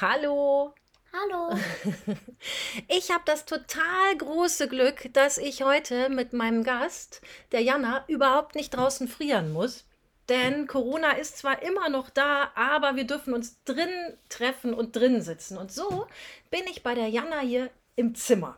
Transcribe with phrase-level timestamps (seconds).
[0.00, 0.72] Hallo.
[1.12, 1.58] Hallo.
[2.88, 7.20] Ich habe das total große Glück, dass ich heute mit meinem Gast,
[7.52, 9.84] der Jana, überhaupt nicht draußen frieren muss.
[10.30, 13.90] Denn Corona ist zwar immer noch da, aber wir dürfen uns drin
[14.28, 15.58] treffen und drin sitzen.
[15.58, 16.06] Und so
[16.50, 18.56] bin ich bei der Jana hier im Zimmer.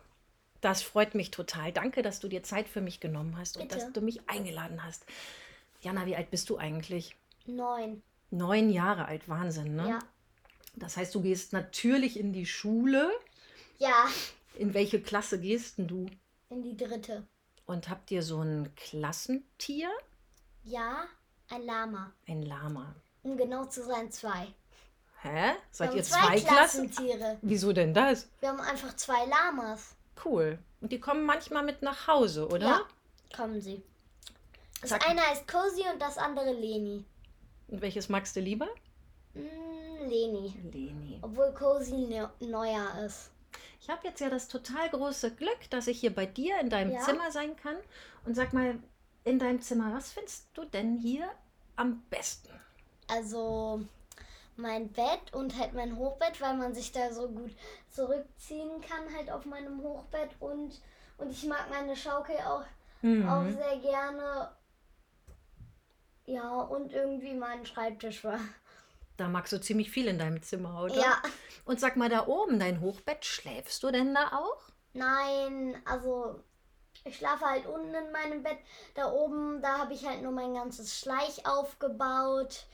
[0.61, 1.73] Das freut mich total.
[1.73, 3.81] Danke, dass du dir Zeit für mich genommen hast und Bitte.
[3.81, 5.05] dass du mich eingeladen hast.
[5.81, 7.17] Jana, wie alt bist du eigentlich?
[7.47, 8.03] Neun.
[8.31, 9.89] Neun Jahre alt, Wahnsinn, ne?
[9.89, 9.99] Ja.
[10.75, 13.11] Das heißt, du gehst natürlich in die Schule.
[13.79, 14.07] Ja,
[14.55, 16.07] In welche Klasse gehst denn du?
[16.51, 17.27] in die dritte.
[17.65, 19.89] Und habt ihr so ein Klassentier?
[20.65, 21.05] Ja,
[21.49, 22.13] ein Lama.
[22.29, 22.95] Ein Lama.
[23.23, 24.49] Um genau zu sein, zwei.
[25.23, 25.53] Hä?
[25.71, 26.91] Seid ihr zwei Klassen?
[26.91, 27.39] Klassentiere.
[27.41, 28.29] Wieso denn das?
[28.41, 29.95] Wir haben einfach zwei Lamas.
[30.25, 30.59] Cool.
[30.81, 32.67] Und die kommen manchmal mit nach Hause, oder?
[32.67, 32.81] Ja.
[33.35, 33.83] Kommen sie.
[34.83, 37.05] Das Sag- eine heißt Cozy und das andere Leni.
[37.69, 38.69] Und welches magst du lieber?
[39.35, 40.55] Mm, Leni.
[40.73, 41.19] Leni.
[41.23, 43.31] Obwohl Cozy ne neuer ist.
[43.81, 46.93] Ich habe jetzt ja das total große Glück, dass ich hier bei dir in deinem
[46.93, 47.01] Ja.
[47.01, 47.77] Zimmer sein kann.
[48.25, 48.79] Und sag mal,
[49.25, 51.29] in deinem Zimmer, was findest du denn hier
[51.77, 52.51] am besten?
[53.09, 53.81] Also
[54.57, 57.53] mein Bett und halt mein Hochbett, weil man sich da so gut
[57.91, 60.31] zurückziehen kann, halt auf meinem Hochbett.
[60.41, 60.81] Und,
[61.19, 62.65] und ich mag meine Schaukel auch
[63.05, 63.29] Mhm.
[63.29, 64.53] auch sehr gerne.
[66.25, 68.39] Ja, und irgendwie meinen Schreibtisch war.
[69.23, 70.95] Da magst du ziemlich viel in deinem Zimmer, oder?
[70.97, 71.23] Ja,
[71.65, 74.73] Und sag mal, da oben, dein Hochbett, schläfst du denn da auch?
[74.95, 76.43] nein, also
[77.05, 78.59] ich schlafe halt unten in meinem Bett.
[78.95, 82.67] Da oben, da habe ich halt nur mein ganzes Schleich aufgebaut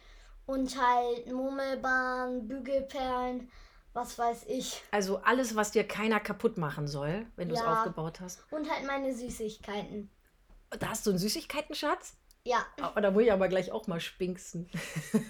[0.47, 3.51] und halt Murmelbahn, Bügelperlen,
[3.95, 4.83] was weiß ich.
[4.91, 7.83] Also alles, was dir keiner kaputt machen soll, wenn du es Ja.
[7.83, 8.45] aufgebaut hast.
[8.51, 10.11] Und halt meine Süßigkeiten.
[10.71, 12.18] Da hast du einen Süßigkeitenschatz?
[12.45, 14.71] Ja, Oh, da muss ich aber gleich auch mal spinksen.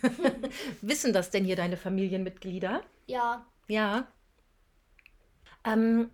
[0.82, 2.82] Wissen das denn hier deine Familienmitglieder?
[3.06, 4.06] ja, Ja.
[5.64, 6.10] Ähm,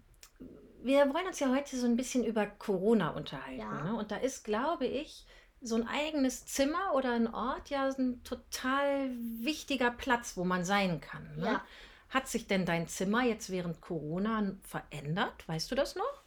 [0.83, 3.61] wir wollen uns ja heute so ein bisschen über Corona unterhalten.
[3.61, 3.85] Ja.
[3.85, 3.95] Ne?
[3.97, 5.27] Und da ist, glaube ich,
[5.61, 11.01] so ein eigenes Zimmer oder ein Ort ja ein total wichtiger Platz, wo man sein
[11.01, 11.37] kann.
[11.37, 11.47] Ne?
[11.47, 11.65] Ja.
[12.11, 15.47] Hat sich denn dein Zimmer jetzt während Corona verändert?
[15.49, 16.23] Weißt du das noch?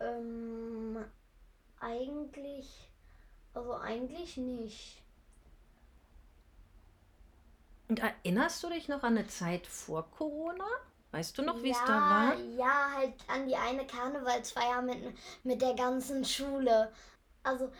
[0.00, 0.96] ähm,
[1.78, 2.90] eigentlich,
[3.54, 5.02] also eigentlich nicht.
[7.88, 10.64] Und erinnerst du dich noch an eine Zeit vor Corona?
[11.10, 12.34] Weißt du noch, wie es ja, da war?
[12.56, 15.14] Ja, halt an die eine Karnevalsfeier mit,
[15.44, 16.90] mit der ganzen Schule.
[17.42, 17.70] Also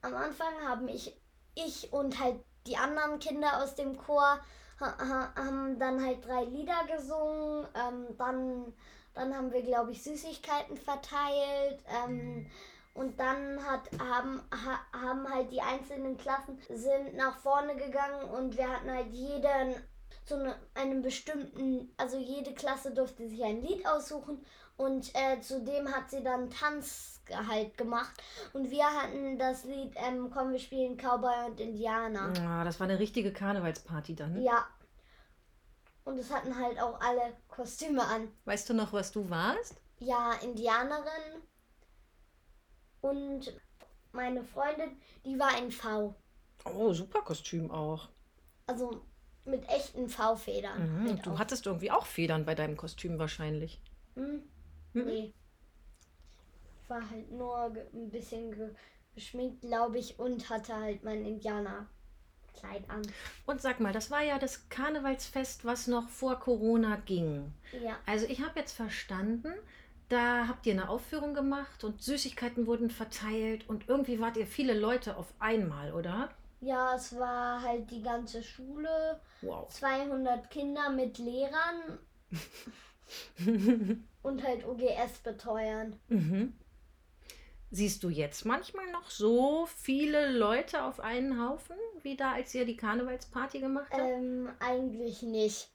[0.00, 1.14] am Anfang haben ich,
[1.54, 4.40] ich und halt die anderen Kinder aus dem Chor
[4.80, 7.66] ha, ha, haben dann halt drei Lieder gesungen.
[7.74, 8.72] Ähm, dann,
[9.12, 11.84] dann haben wir, glaube ich, Süßigkeiten verteilt.
[11.86, 12.50] Ähm,
[12.94, 18.56] und dann hat, haben, ha, haben halt die einzelnen Klassen sind nach vorne gegangen und
[18.56, 19.74] wir hatten halt jeden
[20.26, 24.44] so eine, einem bestimmten, also jede Klasse durfte sich ein Lied aussuchen
[24.76, 28.12] und äh, zudem hat sie dann Tanz halt gemacht
[28.52, 32.32] und wir hatten das Lied ähm, Komm, wir spielen Cowboy und Indianer.
[32.46, 34.40] Ah, das war eine richtige Karnevalsparty dann.
[34.42, 34.66] Ja.
[36.04, 38.28] Und es hatten halt auch alle Kostüme an.
[38.46, 39.76] Weißt du noch, was du warst?
[39.98, 41.42] Ja, Indianerin
[43.00, 43.52] und
[44.12, 46.14] meine Freundin, die war ein V.
[46.64, 48.08] Oh, super Kostüm auch.
[48.66, 49.02] Also
[49.44, 51.04] mit echten V-Federn.
[51.04, 51.22] Mhm.
[51.22, 51.38] Du auch.
[51.38, 53.80] hattest irgendwie auch Federn bei deinem Kostüm wahrscheinlich.
[54.14, 54.42] Hm?
[54.92, 55.04] Mhm.
[55.04, 55.34] Nee.
[56.82, 57.56] Ich war halt nur
[57.92, 58.74] ein bisschen ge
[59.14, 63.02] geschminkt, glaube ich, und hatte halt mein Indianerkleid an.
[63.44, 67.52] Und sag mal, das war ja das Karnevalsfest, was noch vor Corona ging.
[67.82, 69.52] Ja, Also ich habe jetzt verstanden,
[70.10, 74.74] da habt ihr eine Aufführung gemacht und Süßigkeiten wurden verteilt und irgendwie wart ihr viele
[74.78, 76.30] Leute auf einmal, oder?
[76.62, 79.68] ja, es war halt die ganze Schule, Wow.
[79.70, 81.98] 200 Kinder mit Lehrern
[84.22, 85.98] und halt OGS-Betreuern.
[86.08, 86.52] mhm.
[87.72, 92.64] Siehst du jetzt manchmal noch so viele Leute auf einen Haufen, wie da, als ihr
[92.66, 94.02] die Karnevalsparty gemacht habt?
[94.02, 95.70] Ähm, eigentlich nicht.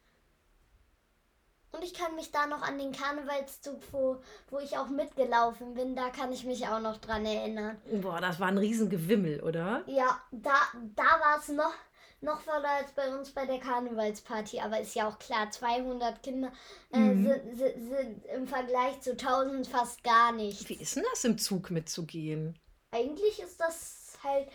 [1.76, 5.96] Und ich kann mich da noch an den Karnevalszug, wo, wo ich auch mitgelaufen bin,
[5.96, 7.82] da kann ich mich auch noch dran erinnern.
[8.02, 9.84] Boah, das war ein Riesengewimmel, oder?
[9.88, 10.54] Ja, da,
[10.96, 11.74] da war es noch,
[12.22, 14.60] noch voller als bei uns bei der Karnevalsparty.
[14.62, 16.52] Aber ist ja auch klar, 200 Kinder
[16.94, 17.24] äh, Mhm.
[17.24, 20.70] sind, sind, sind im Vergleich zu 1000 fast gar nichts.
[20.70, 22.58] Wie ist denn das im Zug mitzugehen?
[22.92, 24.48] Eigentlich ist das halt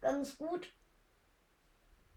[0.00, 0.72] ganz gut.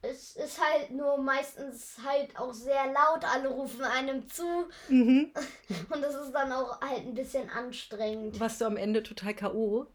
[0.05, 5.31] Es ist halt nur meistens halt auch sehr laut, alle rufen einem zu Mhm.
[5.89, 8.37] und das ist dann auch halt ein bisschen anstrengend.
[8.39, 9.87] Warst du am Ende total K.O.?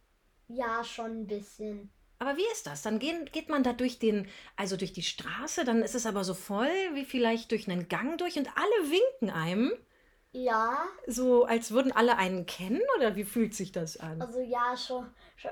[0.49, 1.91] Ja, schon ein bisschen.
[2.19, 2.83] Aber wie ist das?
[2.83, 4.27] Dann gehen, geht man da durch den,
[4.57, 8.19] also durch die Straße, dann ist es aber so voll, wie vielleicht durch einen Gang
[8.19, 9.73] durch und alle winken einem.
[10.45, 14.21] Ja, So, als würden alle einen kennen oder wie fühlt sich das an?
[14.21, 15.07] also ja, schon,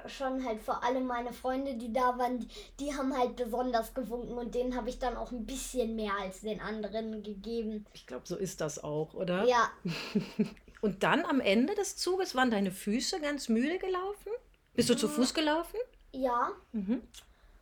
[0.06, 2.48] schon, halt vor allem meine Freunde, die da waren, die,
[2.78, 6.42] die haben halt besonders gewunken und denen habe ich dann auch ein bisschen mehr als
[6.42, 7.86] den anderen gegeben.
[7.94, 9.44] Ich glaube, so ist das auch, oder?
[9.44, 9.70] Ja,
[10.82, 14.30] Und dann am Ende des Zuges waren deine Füße ganz müde gelaufen?
[14.74, 15.78] Bist du zu Fuß gelaufen?
[16.12, 17.02] ja, Mhm.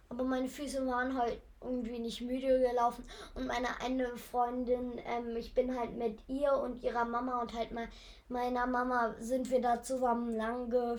[0.09, 5.55] aber meine Füße waren halt irgendwie nicht müde gelaufen und meine eine Freundin, ähm, ich
[5.55, 7.88] bin halt mit ihr und ihrer Mama und halt mal
[8.28, 10.99] meiner Mama sind wir da zusammen lang ge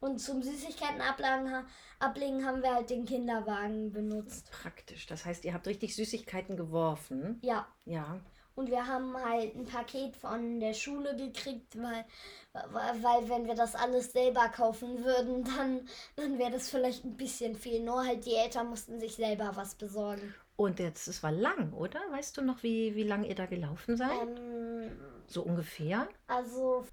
[0.00, 1.64] und zum Süßigkeiten ablegen,
[2.00, 4.50] ablegen haben wir halt den Kinderwagen benutzt.
[4.50, 5.06] Praktisch.
[5.06, 7.38] Das heißt, ihr habt richtig Süßigkeiten geworfen.
[7.42, 8.20] Ja, Ja.
[8.54, 12.04] Und wir haben halt ein Paket von der Schule gekriegt, weil,
[12.52, 17.56] weil, wenn wir das alles selber kaufen würden, dann, dann wäre das vielleicht ein bisschen
[17.56, 17.80] viel.
[17.82, 20.34] Nur halt die Eltern mussten sich selber was besorgen.
[20.56, 22.00] Und jetzt, es war lang, oder?
[22.10, 24.28] Weißt du noch, wie, wie lang ihr da gelaufen seid?
[24.36, 24.90] Ähm,
[25.26, 26.08] So ungefähr?
[26.26, 26.84] also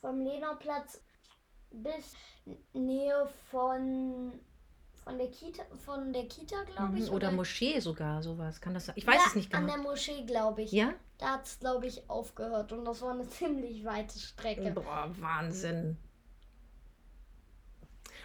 [0.00, 1.00] vom Lehnaplatz
[1.70, 2.14] bis
[2.72, 4.32] Nähe von,
[5.04, 7.06] von der Kita, von der Kita, glaube ich.
[7.08, 7.14] Mhm.
[7.14, 8.60] Oder Moschee sogar, sowas.
[8.60, 8.94] Kann das sein?
[8.96, 9.74] Ich weiß ja, es nicht An genau.
[9.74, 10.72] der Moschee, glaube ich.
[10.72, 10.92] Ja?
[11.18, 12.72] Da hat es, glaube ich, aufgehört.
[12.72, 14.70] Und das war eine ziemlich weite Strecke.
[14.70, 15.96] Boah, Wahnsinn.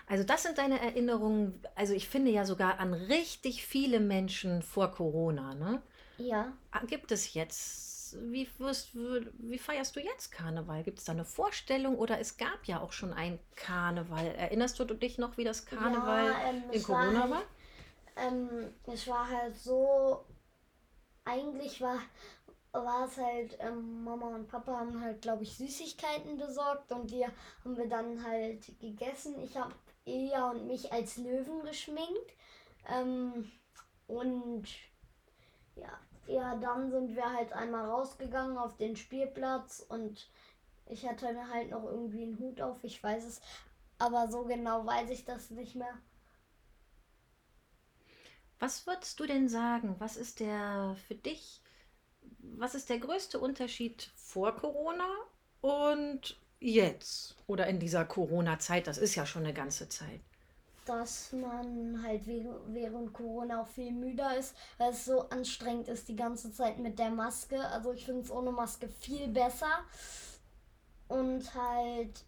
[0.07, 1.59] Also das sind deine Erinnerungen.
[1.73, 5.81] Also ich finde ja sogar an richtig viele Menschen vor Corona, ne?
[6.17, 6.53] Ja.
[6.71, 7.94] Ah, Gibt es jetzt,
[8.31, 10.83] wie, wirst, wie feierst du jetzt Karneval?
[10.83, 14.27] Gibt es da eine Vorstellung oder es gab ja auch schon ein Karneval?
[14.27, 17.43] Erinnerst du dich noch, wie das Karneval ja, ähm, in es war Corona halt, war?
[18.17, 20.25] Ähm, es war halt so,
[21.25, 21.99] eigentlich war,
[22.71, 27.25] war es halt, ähm, Mama und Papa haben halt, glaube ich, Süßigkeiten besorgt und die
[27.25, 29.39] haben wir dann halt gegessen.
[29.41, 29.73] Ich habe
[30.05, 32.33] Elia und mich als Löwen geschminkt.
[32.87, 33.51] Ähm,
[34.07, 34.65] und
[35.75, 40.29] ja, ja, dann sind wir halt einmal rausgegangen auf den Spielplatz und
[40.87, 43.41] ich hatte halt noch irgendwie einen Hut auf, ich weiß es,
[43.97, 45.97] aber so genau weiß ich das nicht mehr.
[48.59, 49.95] Was würdest du denn sagen?
[49.99, 51.61] Was ist der für dich,
[52.39, 55.07] was ist der größte Unterschied vor Corona
[55.61, 57.35] und jetzt?
[57.47, 58.87] Oder in dieser Corona-Zeit?
[58.87, 60.21] Das ist ja schon eine ganze Zeit.
[60.85, 66.15] Dass man halt während, Corona auch viel müder ist, weil es so anstrengend ist die
[66.15, 67.59] ganze Zeit mit der Maske.
[67.69, 69.83] Also ich finde es ohne Maske viel besser.
[71.07, 72.23] Und halt,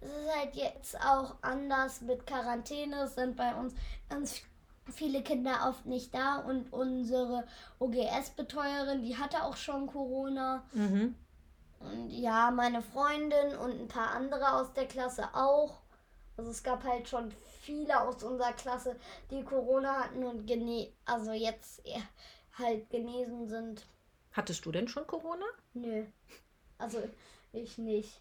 [0.00, 3.02] es ist halt jetzt auch anders mit Quarantäne.
[3.02, 3.74] Es sind bei uns
[4.08, 4.42] ganz
[4.92, 7.46] viele Kinder oft nicht da und unsere
[7.78, 10.64] OGS-Betreuerin, die hatte auch schon Corona.
[10.72, 11.14] Mhm.
[11.80, 15.83] Und ja, meine Freundin und ein paar andere aus der Klasse auch.
[16.36, 17.30] Also es gab halt schon
[17.62, 18.96] viele aus unserer Klasse,
[19.30, 21.82] die Corona hatten und gene also jetzt
[22.58, 23.86] halt genesen sind.
[24.32, 25.46] Hattest du denn schon Corona?
[25.74, 26.04] Nö.
[26.78, 26.98] Also
[27.52, 28.20] ich nicht.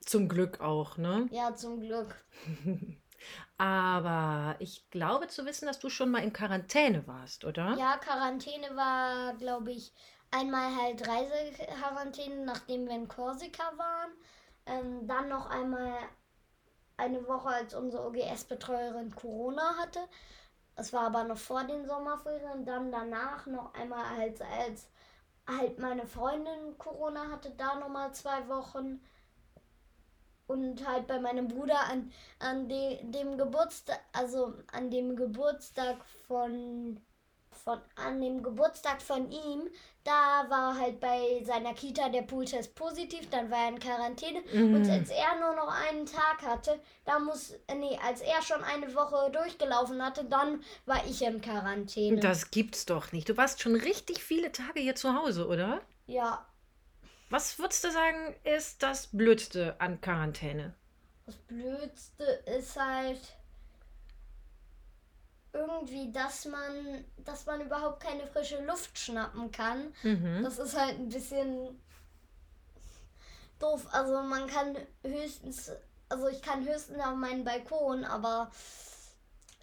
[0.00, 1.28] Zum Glück auch, ne?
[1.30, 2.14] Ja, zum Glück.
[3.58, 7.76] Aber ich glaube zu wissen, dass du schon mal in Quarantäne warst, oder?
[7.78, 9.92] Ja, Quarantäne war, glaube ich,
[10.30, 14.10] einmal halt Reisequarantäne, nachdem wir in Korsika waren.
[14.66, 15.96] Ähm, dann noch einmal
[16.96, 20.00] eine Woche, als unsere OGS-Betreuerin Corona hatte.
[20.76, 22.64] Es war aber noch vor den Sommerferien.
[22.64, 24.88] Dann danach noch einmal, als, als
[25.46, 29.00] halt meine Freundin Corona hatte, da nochmal zwei Wochen.
[30.46, 37.00] Und halt bei meinem Bruder an, an de, dem Geburtstag, also an dem Geburtstag von,
[37.66, 39.68] von, an dem Geburtstag von ihm,
[40.04, 44.40] da war halt bei seiner Kita der Pooltest positiv, dann war er in Quarantäne.
[44.70, 44.90] Und Mhm.
[44.90, 49.32] als er nur noch einen Tag hatte, da muss, nee, als er schon eine Woche
[49.32, 52.20] durchgelaufen hatte, dann war ich in Quarantäne.
[52.20, 53.28] Das gibt's doch nicht.
[53.28, 55.80] Du warst schon richtig viele Tage hier zu Hause, oder?
[56.06, 56.46] ja,
[57.30, 60.74] Was würdest du sagen, ist das Blödste an Quarantäne?
[61.26, 62.22] das Blödste
[62.56, 63.20] ist halt
[65.56, 69.92] irgendwie, dass man, dass man überhaupt keine frische Luft schnappen kann.
[70.02, 70.42] Mhm.
[70.44, 71.80] Das ist halt ein bisschen
[73.58, 73.86] doof.
[73.92, 75.72] Also man kann höchstens,
[76.08, 78.50] also ich kann höchstens auf meinen Balkon, aber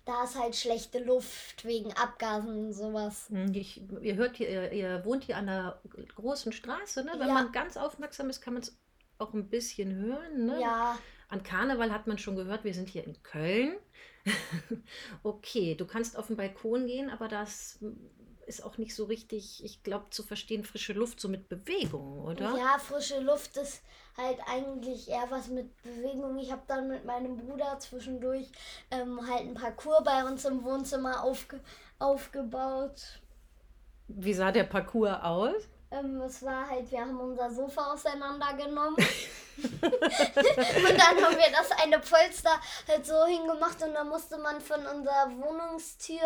[0.05, 3.27] da ist halt schlechte Luft wegen Abgasen und sowas.
[3.29, 5.79] Hm, Ich, ihr hört hier, ihr, ihr wohnt hier an einer
[6.15, 7.11] großen Straße, ne?
[7.17, 7.33] Wenn Ja.
[7.33, 8.75] man ganz aufmerksam ist, kann man es
[9.17, 10.59] auch ein bisschen hören, ne?
[10.59, 10.97] Ja,
[11.29, 13.75] An Karneval hat man schon gehört, wir sind hier in Köln.
[15.23, 17.79] Okay, du kannst auf den Balkon gehen, aber das
[18.45, 22.55] ist auch nicht so richtig, ich glaube, zu verstehen, frische Luft so mit Bewegung, oder?
[22.57, 23.81] Ja, frische Luft ist
[24.17, 26.37] halt eigentlich eher was mit Bewegung.
[26.37, 28.47] Ich habe dann mit meinem Bruder zwischendurch
[28.91, 31.61] ähm, halt ein Parcours bei uns im Wohnzimmer aufge
[31.99, 33.21] aufgebaut.
[34.07, 35.69] Wie sah der Parcours aus?
[35.93, 38.95] Ähm, es war halt, wir haben unser Sofa auseinandergenommen.
[39.57, 44.79] und dann haben wir das eine Polster halt so hingemacht und dann musste man von
[44.85, 46.21] unserer Wohnungstür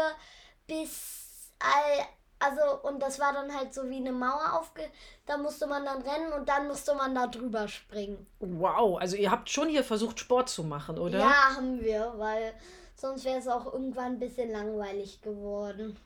[0.65, 2.05] bis all,
[2.39, 4.83] also und das war dann halt so wie eine Mauer aufge,
[5.25, 8.27] da musste man dann rennen und dann musste man da drüber springen.
[8.39, 11.19] Wow, also ihr habt schon hier versucht Sport zu machen, oder?
[11.19, 12.53] Ja, haben wir, weil
[12.95, 15.97] sonst wäre es auch irgendwann ein bisschen langweilig geworden.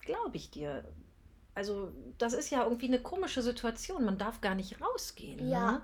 [0.00, 0.84] Glaube ich dir.
[1.54, 4.04] Also, das ist ja irgendwie eine komische Situation.
[4.04, 5.48] Man darf gar nicht rausgehen.
[5.50, 5.72] Ja.
[5.72, 5.82] Ne?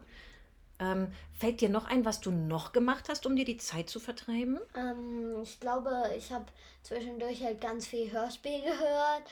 [0.81, 3.99] Ähm, fällt dir noch ein, was du noch gemacht hast, um dir die Zeit zu
[3.99, 4.61] vertreiben?
[4.77, 6.47] Ähm, ich glaube, ich habe
[6.83, 9.25] zwischendurch halt ganz viel Hörspiel gehört.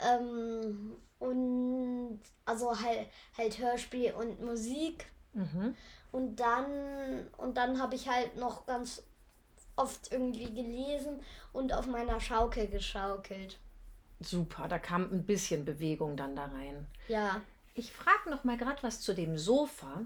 [0.00, 5.06] Ähm, und also halt, halt Hörspiel und Musik.
[5.32, 5.74] Mhm.
[6.12, 9.02] Und dann, und dann habe ich halt noch ganz
[9.76, 11.20] oft irgendwie gelesen
[11.52, 13.58] und auf meiner Schaukel geschaukelt.
[14.24, 16.86] Super, da kam ein bisschen Bewegung dann da rein.
[17.08, 17.40] Ja.
[17.74, 20.02] Ich frage noch mal gerade was zu dem Sofa.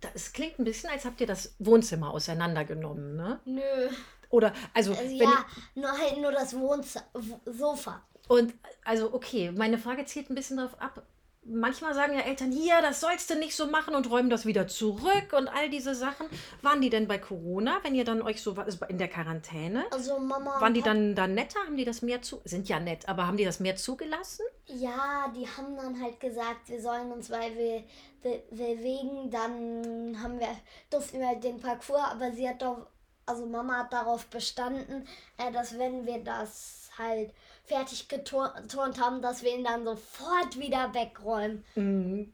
[0.00, 3.40] Das klingt ein bisschen, als habt ihr das Wohnzimmer auseinandergenommen, ne?
[3.44, 3.88] Nö.
[4.30, 8.02] Oder, also, Also ja, nur halt nur das Wohnsofa.
[8.28, 11.02] Und also, okay, meine Frage zielt ein bisschen darauf ab.
[11.42, 14.68] Manchmal sagen ja Eltern, hier, das sollst du nicht so machen und räumen das wieder
[14.68, 16.26] zurück und all diese Sachen.
[16.60, 19.84] Waren die denn bei Corona, wenn ihr dann euch so also in der Quarantäne?
[19.90, 20.60] Also Mama.
[20.60, 21.58] Waren die dann, dann netter?
[21.60, 22.42] Haben die das mehr zu?
[22.44, 24.44] Sind ja nett, aber haben die das mehr zugelassen?
[24.66, 27.84] Ja, die haben dann halt gesagt, wir sollen uns, weil wir
[28.22, 30.48] be bewegen, dann haben wir,
[30.90, 32.86] durften wir halt den Parcours, aber sie hat doch,
[33.24, 35.06] also Mama hat darauf bestanden,
[35.38, 37.32] äh, dass wenn wir das halt
[37.70, 41.64] fertig geturnt haben, dass wir ihn dann sofort wieder wegräumen.
[41.76, 42.32] Mhm.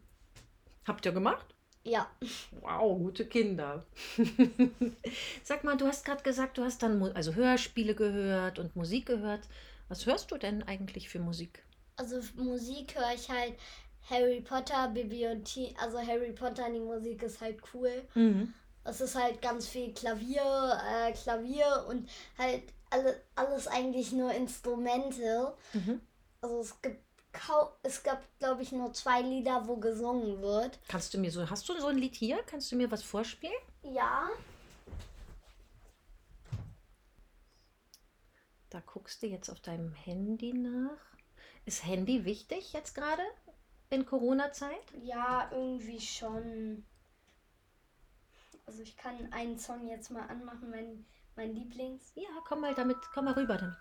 [0.87, 1.47] Habt ihr gemacht?
[1.85, 2.09] Ja,
[2.63, 3.87] Wow, gute Kinder.
[5.45, 9.49] Sag mal, du hast gerade gesagt, du hast dann also Hörspiele gehört und Musik gehört.
[9.89, 11.63] Was hörst du denn eigentlich für Musik?
[11.97, 13.55] also Musik höre ich halt
[14.11, 18.03] Harry Potter, Bibi und T, also Harry Potter, die Musik ist halt cool.
[18.15, 18.53] Mhm.
[18.85, 22.63] Es ist halt ganz viel Klavier, äh, Klavier und halt
[22.97, 25.55] alle, alles eigentlich nur Instrumente.
[25.73, 26.01] Mhm.
[26.41, 27.05] Also es gibt
[27.83, 30.79] es gab, glaube ich, nur zwei Lieder, wo gesungen wird.
[30.89, 32.43] Kannst du mir so, hast du so ein Lied hier?
[32.47, 33.55] Kannst du mir was vorspielen?
[33.83, 34.31] Ja.
[38.71, 40.99] Da guckst du jetzt auf deinem Handy nach.
[41.67, 43.23] Ist Handy wichtig jetzt gerade
[43.91, 44.87] in Corona-Zeit?
[45.03, 46.87] Ja, irgendwie schon.
[48.65, 51.05] Also ich kann einen Song jetzt mal anmachen, mein,
[51.37, 52.13] mein Lieblings.
[52.15, 53.77] Ja, komm mal damit, komm mal rüber damit.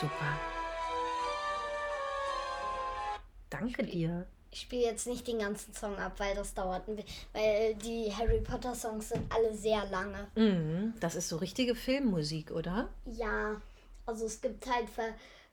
[0.00, 0.38] Super.
[3.48, 4.26] Danke dir.
[4.50, 7.12] Ich spiele jetzt nicht den ganzen Song ab, weil das dauert ein bisschen.
[7.32, 10.28] Weil die Harry Potter Songs sind alle sehr lange.
[10.34, 12.90] Mhm, das ist so richtige Filmmusik, oder?
[13.06, 13.60] Ja,
[14.04, 14.88] also es gibt halt,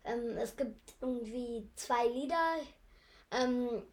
[0.04, 2.56] ähm, es gibt irgendwie zwei Lieder.
[3.32, 3.84] Ähm,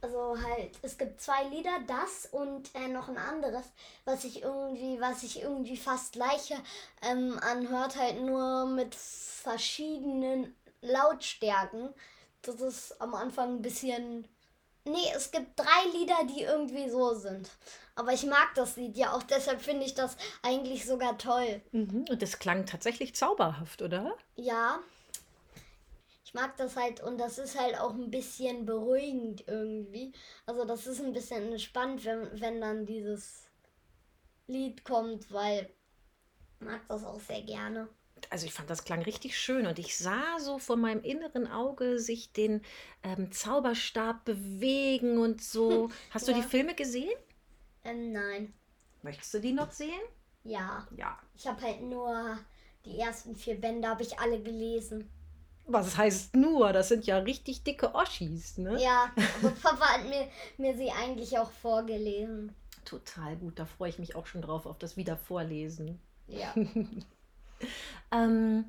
[0.00, 3.66] also halt, es gibt zwei Lieder, das und äh, noch ein anderes,
[4.04, 6.56] was sich irgendwie, was sich irgendwie fast gleiche
[7.02, 11.92] ähm, anhört, halt nur mit verschiedenen Lautstärken.
[12.42, 14.28] Das ist am Anfang ein bisschen.
[14.84, 17.50] Nee, es gibt drei Lieder, die irgendwie so sind.
[17.94, 21.60] Aber ich mag das Lied ja auch, deshalb finde ich das eigentlich sogar toll.
[21.72, 22.06] Mhm.
[22.08, 24.16] Und das klang tatsächlich zauberhaft, oder?
[24.36, 24.78] Ja.
[26.28, 30.12] Ich mag das halt und das ist halt auch ein bisschen beruhigend irgendwie.
[30.44, 33.48] Also das ist ein bisschen entspannt, wenn, wenn dann dieses
[34.46, 35.70] Lied kommt, weil
[36.60, 37.88] ich mag das auch sehr gerne.
[38.28, 41.98] Also ich fand, das klang richtig schön und ich sah so vor meinem inneren Auge
[41.98, 42.60] sich den
[43.02, 45.88] ähm, Zauberstab bewegen und so.
[46.10, 46.42] Hast du Ja.
[46.42, 47.16] die Filme gesehen?
[47.84, 48.52] Ähm, nein.
[49.00, 50.02] Möchtest du die noch sehen?
[50.44, 50.86] Ja.
[50.94, 51.18] Ja.
[51.34, 52.38] Ich habe halt nur
[52.84, 55.08] die ersten vier Bände habe ich alle gelesen.
[55.68, 56.72] Was heißt nur?
[56.72, 58.82] Das sind ja richtig dicke Oschis, ne?
[58.82, 62.54] Ja, aber Papa hat mir, mir sie eigentlich auch vorgelesen.
[62.84, 66.00] Total gut, da freue ich mich auch schon drauf, auf das Wiedervorlesen.
[66.26, 66.54] Ja.
[68.12, 68.66] Ähm,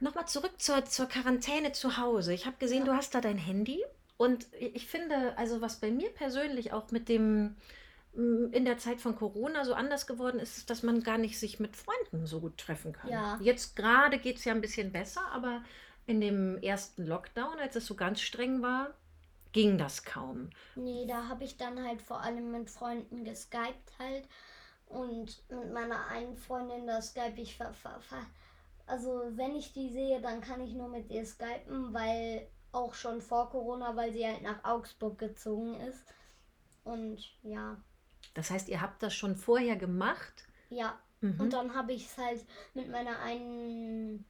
[0.00, 2.32] Nochmal zurück zur, zur Quarantäne zu Hause.
[2.34, 2.84] Ich habe gesehen, Ja.
[2.86, 3.78] du hast da dein Handy.
[4.16, 7.56] Und ich finde, also was bei mir persönlich auch mit dem
[8.14, 11.38] m, in der Zeit von Corona so anders geworden ist, ist, dass man gar nicht
[11.38, 13.10] sich mit Freunden so gut treffen kann.
[13.10, 13.38] Ja.
[13.42, 15.62] Jetzt gerade geht es ja ein bisschen besser, aber
[16.06, 18.94] in dem ersten Lockdown, als es so ganz streng war,
[19.52, 20.50] ging das kaum.
[20.74, 24.28] Nee, da habe ich dann halt vor allem mit Freunden geskypt halt.
[24.86, 28.26] Und mit meiner einen Freundin, da skype ich ver, ver, ver.
[28.86, 33.20] Also wenn ich die sehe, dann kann ich nur mit ihr skypen, weil auch schon
[33.22, 36.04] vor Corona, weil sie halt nach Augsburg gezogen ist.
[36.84, 37.82] Und ja,
[38.34, 40.46] Das heißt, ihr habt das schon vorher gemacht?
[40.70, 40.98] ja.
[41.20, 41.40] Mhm.
[41.40, 42.44] Und dann habe ich es halt
[42.74, 44.24] mit meiner einen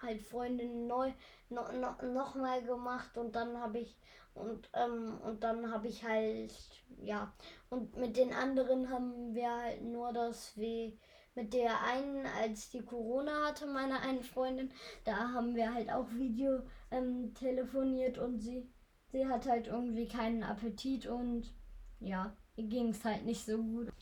[0.00, 1.12] halt Freundin neu
[1.48, 3.96] no, no, noch mal gemacht und dann habe ich
[4.34, 6.52] und ähm, und dann habe ich halt
[6.98, 7.32] ja
[7.70, 10.98] und mit den anderen haben wir halt nur das wie
[11.34, 14.72] mit der einen als die Corona hatte meine eine Freundin
[15.04, 16.60] da haben wir halt auch Video
[16.90, 18.68] ähm, telefoniert und sie
[19.12, 21.54] sie hat halt irgendwie keinen Appetit und
[22.00, 23.92] ja ihr ging es halt nicht so gut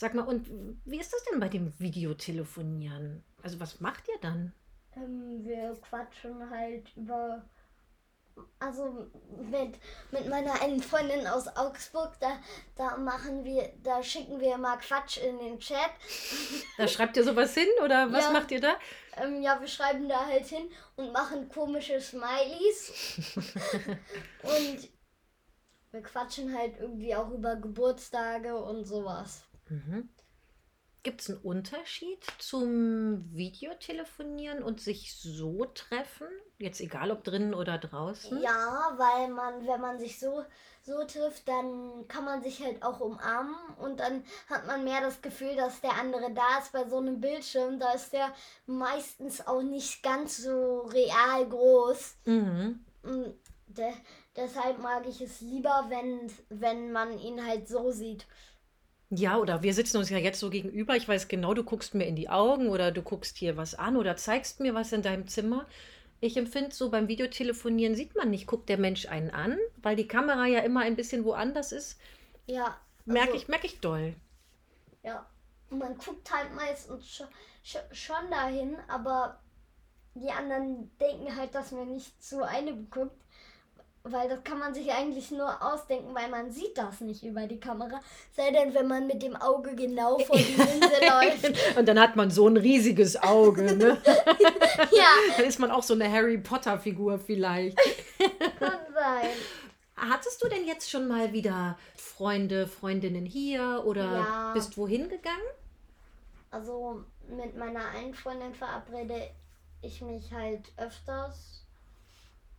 [0.00, 0.48] Sag mal, und
[0.86, 3.22] wie ist das denn bei dem Videotelefonieren?
[3.42, 4.54] Also was macht ihr dann?
[5.00, 7.42] Ähm, wir quatschen halt über.
[8.58, 9.10] Also
[9.50, 9.78] mit,
[10.12, 12.38] mit meiner einen Freundin aus Augsburg, da,
[12.74, 15.90] da machen wir, da schicken wir mal Quatsch in den Chat.
[16.78, 18.32] Da schreibt ihr sowas hin oder was Ja.
[18.32, 18.76] macht ihr da?
[19.18, 23.18] Ähm, ja, wir schreiben da halt hin und machen komische Smileys.
[24.42, 24.88] und
[25.90, 29.42] wir quatschen halt irgendwie auch über Geburtstage und sowas.
[29.68, 30.08] Mhm.
[31.02, 36.26] Gibt es einen Unterschied zum Videotelefonieren und sich so treffen?
[36.58, 38.38] Jetzt egal ob drinnen oder draußen?
[38.42, 40.44] Ja, weil man, wenn man sich so,
[40.82, 45.22] so trifft, dann kann man sich halt auch umarmen und dann hat man mehr das
[45.22, 46.72] Gefühl, dass der andere da ist.
[46.72, 48.34] Bei so einem Bildschirm, da ist der
[48.66, 52.16] meistens auch nicht ganz so real groß.
[52.26, 52.84] Mhm.
[53.02, 53.34] Und
[53.68, 53.92] de
[54.36, 58.26] deshalb mag ich es lieber, wenn, wenn man ihn halt so sieht.
[59.10, 60.94] Ja, oder wir sitzen uns ja jetzt so gegenüber.
[60.96, 63.96] Ich weiß genau, du guckst mir in die Augen oder du guckst hier was an
[63.96, 65.66] oder zeigst mir was in deinem Zimmer.
[66.20, 70.06] Ich empfinde so beim Videotelefonieren sieht man nicht, guckt der Mensch einen an, weil die
[70.06, 71.98] Kamera ja immer ein bisschen woanders ist.
[72.46, 72.78] Ja.
[73.04, 74.14] Merke also- ich, merke ich doll.
[75.02, 75.26] Ja,
[75.70, 77.26] und man guckt halt meistens schon,
[77.90, 79.40] schon dahin, aber
[80.14, 83.16] die anderen denken halt, dass man nicht zu einem guckt,
[84.04, 87.60] weil das kann man sich eigentlich nur ausdenken, weil man sieht das nicht über die
[87.60, 88.00] Kamera,
[88.34, 91.76] sei denn, wenn man mit dem Auge genau vor die Linse läuft.
[91.78, 94.00] Und dann hat man so ein riesiges Auge, ne?
[94.92, 97.76] Ja, Dann ist man auch so eine Harry Potter-Figur vielleicht.
[98.58, 99.30] kann sein.
[99.96, 104.52] Hattest du denn jetzt schon mal wieder Freunde, Freundinnen hier oder Ja.
[104.54, 105.36] bist wohin gegangen?
[106.50, 109.28] Also mit meiner einen Freundin verabrede
[109.82, 111.64] ich mich halt öfters.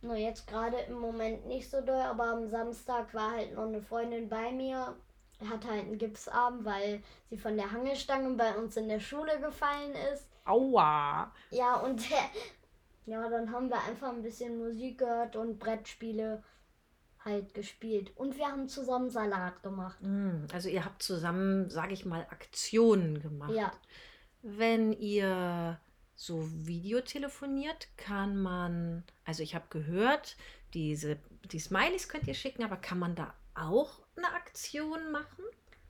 [0.02, 3.80] Nur jetzt gerade im Moment nicht so doll, aber am Samstag war halt noch eine
[3.80, 4.96] Freundin bei mir.
[5.48, 9.92] Hatte halt einen Gipsarm, weil sie von der Hangelstange bei uns in der Schule gefallen
[10.12, 10.28] ist.
[10.44, 11.32] Aua.
[11.50, 12.00] Ja, und
[13.06, 16.42] ja, dann haben wir einfach ein bisschen Musik gehört und Brettspiele
[17.24, 18.12] halt gespielt.
[18.16, 19.98] Und wir haben zusammen Salat gemacht.
[20.00, 23.52] Hm, Also ihr habt zusammen, sage ich mal, Aktionen gemacht.
[23.52, 23.72] Ja.
[24.42, 25.78] Wenn ihr
[26.14, 30.36] so Videotelefoniert, kann man, also ich habe gehört,
[30.74, 31.18] diese,
[31.50, 35.44] die Smileys könnt ihr schicken, aber kann man da auch eine Aktion machen?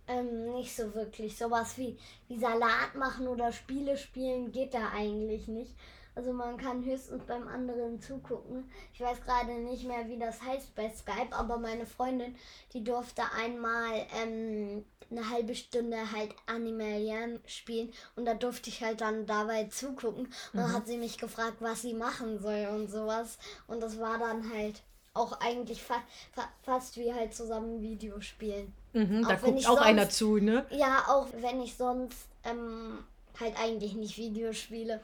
[0.09, 1.37] Ähm, nicht so wirklich.
[1.37, 5.75] Sowas wie, wie Salat machen oder Spiele spielen geht da eigentlich nicht.
[6.15, 8.71] Also man kann höchstens beim anderen zugucken.
[8.93, 12.35] Ich weiß gerade nicht mehr, wie das heißt bei Skype, aber meine Freundin,
[12.75, 18.83] die durfte einmal ähm, eine halbe Stunde halt Animal Jam spielen und da durfte ich
[18.83, 20.27] halt dann dabei zugucken.
[20.27, 23.39] Und dann hat sie mich gefragt, was sie machen soll und sowas.
[23.67, 24.83] Und das war dann halt
[25.15, 25.97] auch eigentlich fa
[26.33, 28.73] fa fast wie halt zusammen Video spielen.
[28.95, 30.67] Mhm, da guckt auch einer sonst- zu, ne?
[30.71, 32.99] Ja, auch wenn ich sonst ähm,
[33.41, 35.01] halt eigentlich nicht Videospiele.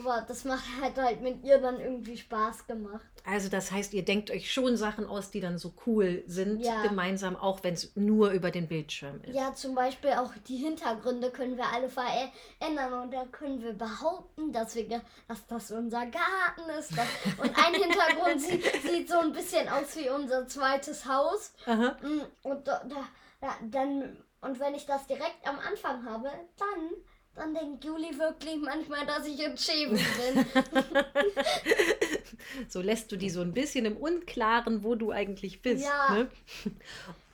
[0.00, 3.04] Aber das macht halt halt mit ihr dann irgendwie Spaß gemacht.
[3.24, 6.82] Also das heißt, ihr denkt euch schon Sachen aus, die dann so cool sind, Ja.
[6.82, 9.34] gemeinsam, auch wenn es nur über den Bildschirm ist.
[9.34, 14.52] Ja, zum Beispiel auch die Hintergründe können wir alle verändern und da können wir behaupten,
[14.52, 16.96] dass, wir, dass das unser Garten ist.
[16.96, 17.08] Dass,
[17.38, 21.52] und ein Hintergrund sieht, sieht so ein bisschen aus wie unser zweites Haus.
[21.66, 21.96] Aha.
[22.02, 22.82] Mm, Und da,
[23.40, 26.90] da, dann und wenn ich das direkt am Anfang habe, dann
[27.38, 30.46] dann denkt Juli wirklich manchmal, dass ich in bin.
[32.68, 35.84] so lässt du die so ein bisschen im Unklaren, wo du eigentlich bist.
[35.84, 36.14] Ja.
[36.14, 36.30] Ne?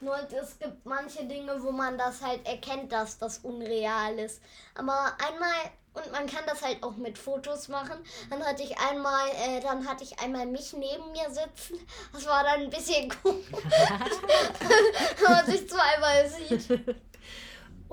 [0.00, 4.42] Nur es gibt manche Dinge, wo man das halt erkennt, dass das unreal ist.
[4.74, 5.54] Aber einmal,
[5.94, 7.96] und man kann das halt auch mit Fotos machen,
[8.28, 11.78] dann hatte ich einmal, äh, dann hatte ich einmal mich neben mir sitzen.
[12.12, 13.46] Das war dann ein bisschen komisch,
[15.20, 17.04] wenn man sich zweimal sieht.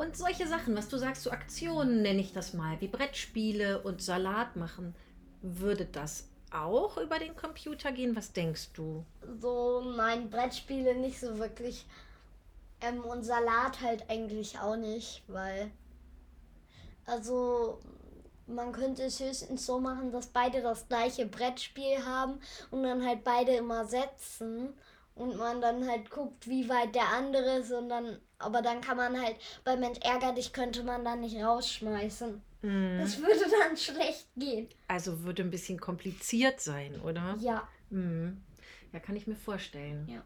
[0.01, 4.01] Und solche Sachen, was du sagst, so Aktionen nenne ich das mal, wie Brettspiele und
[4.01, 4.95] Salat machen.
[5.43, 8.15] Würde das auch über den Computer gehen?
[8.15, 9.05] Was denkst du?
[9.39, 11.85] So, nein, Brettspiele nicht so wirklich.
[12.81, 15.69] Ähm, und Salat halt eigentlich auch nicht, weil.
[17.05, 17.79] Also,
[18.47, 22.39] man könnte es höchstens so machen, dass beide das gleiche Brettspiel haben
[22.71, 24.73] und dann halt beide immer setzen
[25.15, 28.97] und man dann halt guckt, wie weit der andere ist und dann, aber dann kann
[28.97, 32.41] man halt, bei Mensch ärger dich könnte man dann nicht rausschmeißen.
[32.61, 32.99] Mhm.
[32.99, 34.69] Das würde dann schlecht gehen.
[34.87, 37.35] Also würde ein bisschen kompliziert sein, oder?
[37.39, 37.67] Ja.
[37.89, 38.41] Mhm.
[38.93, 40.07] Ja, kann ich mir vorstellen.
[40.07, 40.23] Ja.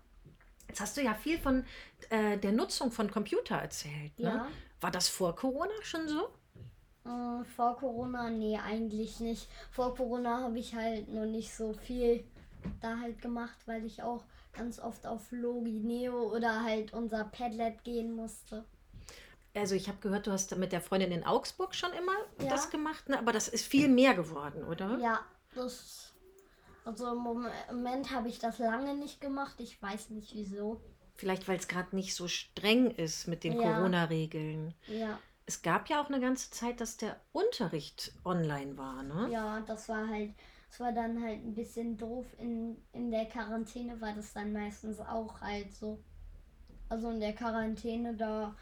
[0.67, 1.63] Jetzt hast du ja viel von
[2.09, 4.17] äh, der Nutzung von Computer erzählt.
[4.17, 4.25] Ne?
[4.25, 4.47] Ja.
[4.81, 6.29] War das vor Corona schon so?
[7.05, 9.47] Äh, vor Corona, nee, eigentlich nicht.
[9.71, 12.23] Vor Corona habe ich halt noch nicht so viel
[12.81, 14.23] da halt gemacht, weil ich auch
[14.55, 18.65] ganz oft auf Logi Neo oder halt unser Padlet gehen musste.
[19.53, 22.49] Also ich habe gehört, du hast mit der Freundin in Augsburg schon immer Ja.
[22.49, 23.17] das gemacht, ne?
[23.17, 24.97] aber das ist viel mehr geworden, oder?
[24.99, 25.19] Ja,
[25.53, 26.13] das.
[26.83, 29.55] Also im Moment habe ich das lange nicht gemacht.
[29.59, 30.81] Ich weiß nicht wieso.
[31.15, 33.61] Vielleicht, weil es gerade nicht so streng ist mit den Ja.
[33.73, 34.73] Corona-Regeln.
[34.87, 39.29] Ja, Es gab ja auch eine ganze Zeit, dass der Unterricht online war, ne?
[39.31, 40.31] ja, das war halt.
[40.69, 42.25] Das war dann halt ein bisschen doof.
[42.37, 45.99] In, in der Quarantäne war das dann meistens auch halt so.
[46.89, 48.55] Also in der Quarantäne, da.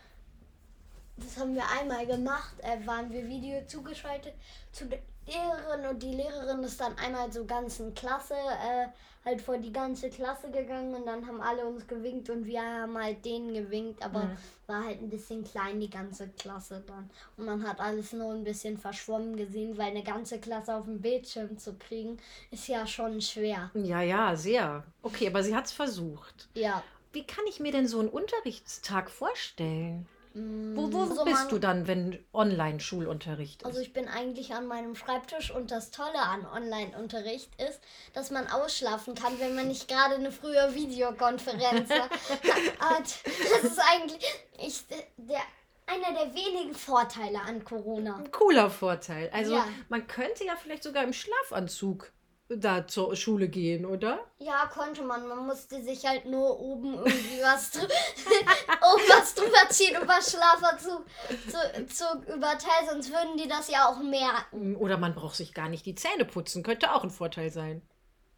[1.18, 4.34] Das haben wir einmal gemacht, äh, waren wir Video zugeschaltet
[4.72, 4.86] zu
[5.28, 8.88] Lehrerin und die Lehrerin ist dann einmal zur ganzen Klasse, äh,
[9.26, 12.98] halt vor die ganze Klasse gegangen und dann haben alle uns gewinkt und wir haben
[13.02, 14.38] halt denen gewinkt, aber Mhm.
[14.68, 17.10] war halt ein bisschen klein die ganze Klasse dann.
[17.38, 21.00] Und man hat alles nur ein bisschen verschwommen gesehen, weil eine ganze Klasse auf dem
[21.00, 22.18] Bildschirm zu kriegen,
[22.52, 23.72] ist ja schon schwer.
[23.76, 24.84] Ja, ja, sehr.
[25.02, 26.50] Okay, aber sie hat es versucht.
[26.54, 26.84] Ja.
[27.14, 30.06] Wie kann ich mir denn so einen Unterrichtstag vorstellen?
[30.36, 33.66] Wo, wo Also bist du dann, wenn Online-Schulunterricht ist?
[33.68, 37.80] Also ich bin eigentlich an meinem Schreibtisch und das Tolle an Online-Unterricht ist,
[38.14, 41.90] dass man ausschlafen kann, wenn man nicht gerade eine frühe Videokonferenz
[42.80, 43.16] hat.
[43.62, 44.26] Das ist eigentlich
[44.60, 44.84] ich,
[45.18, 45.42] der,
[45.86, 48.16] einer der wenigen Vorteile an Corona.
[48.16, 49.30] Ein cooler Vorteil.
[49.34, 49.68] Also Ja.
[49.90, 52.12] man könnte ja vielleicht sogar im Schlafanzug
[52.58, 54.20] da zur Schule gehen, oder?
[54.40, 55.28] Ja, konnte man.
[55.28, 61.06] Man musste sich halt nur oben irgendwie was, drü oben was drüber ziehen über Schlafanzug
[61.48, 64.76] zu, zu überteilen, sonst würden die das ja auch merken.
[64.76, 66.64] Oder man braucht sich gar nicht die Zähne putzen.
[66.64, 67.82] Könnte auch ein Vorteil sein.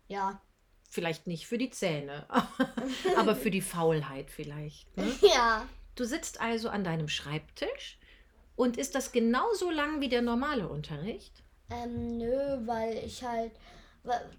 [0.07, 0.41] Ja.
[0.89, 2.27] Vielleicht nicht für die Zähne,
[3.17, 4.95] aber für die Faulheit vielleicht.
[4.97, 5.11] Ne?
[5.21, 5.65] Ja.
[5.95, 7.97] Du sitzt also an deinem Schreibtisch
[8.55, 11.43] und ist das genauso lang wie der normale Unterricht?
[11.69, 13.51] Ähm, nö, weil ich halt.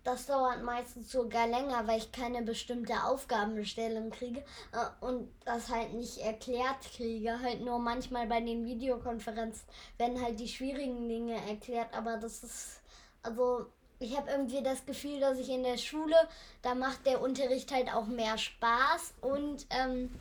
[0.04, 4.40] Das dauert meistens sogar länger, weil ich keine bestimmte Aufgabenstellung kriege
[4.72, 7.40] äh, und das halt nicht erklärt kriege.
[7.40, 9.66] Halt nur manchmal bei den Videokonferenzen
[9.98, 12.80] werden halt die schwierigen Dinge erklärt, aber das ist.
[13.22, 13.66] Also,
[13.98, 16.16] ich habe irgendwie das Gefühl, dass ich in der Schule,
[16.62, 20.14] da macht der Unterricht halt auch mehr Spaß und, ähm,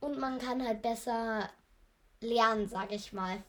[0.00, 1.48] und man kann halt besser
[2.20, 3.42] lernen, sag ich mal.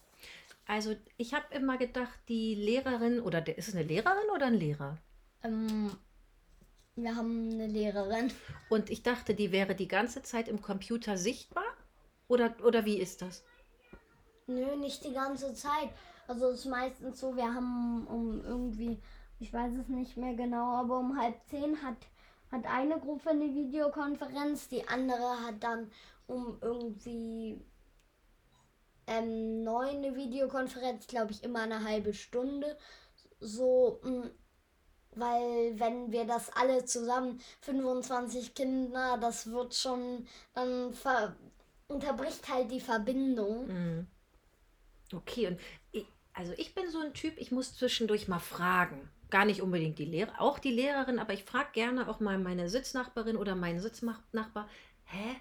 [0.67, 4.56] Also ich habe immer gedacht, die Lehrerin oder der, ist es eine Lehrerin oder ein
[4.56, 4.97] Lehrer?
[5.43, 5.91] Ähm,
[6.95, 8.32] wir haben eine Lehrerin.
[8.69, 11.65] Und ich dachte, die wäre die ganze Zeit im Computer sichtbar?
[12.28, 13.43] Oder, oder wie ist das?
[14.47, 15.89] Nö, nicht die ganze Zeit.
[16.28, 18.99] Also es ist meistens so, wir haben um irgendwie,
[19.39, 21.97] ich weiß es nicht mehr genau, aber um halb zehn hat,
[22.51, 25.91] hat eine Gruppe eine Videokonferenz, die andere hat dann
[26.25, 27.62] um irgendwie
[29.08, 32.78] ähm, neun eine Videokonferenz, glaube ich, immer eine halbe Stunde.
[33.39, 34.30] So, mh,
[35.15, 40.94] weil wenn wir das alle zusammen, 25 Kinder, das wird schon, dann
[41.88, 43.68] unterbricht halt die Verbindung.
[43.68, 44.08] Mhm.
[45.13, 45.60] Okay, und
[45.91, 49.10] ich, also ich bin so ein Typ, ich muss zwischendurch mal fragen.
[49.30, 52.70] Gar nicht unbedingt die Lehrer, auch die Lehrerin, aber ich frage gerne auch mal meine
[52.70, 54.70] Sitznachbarin oder meinen Sitznachbar,
[55.06, 55.36] hä,